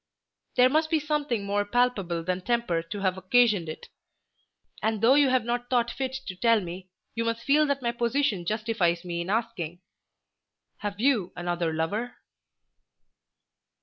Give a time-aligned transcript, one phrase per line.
[0.55, 3.89] There must be something more palpable than temper to have occasioned it.
[4.81, 7.91] And though you have not thought fit to tell me, you must feel that my
[7.91, 9.79] position justifies me in asking.
[10.77, 12.15] Have you another lover?"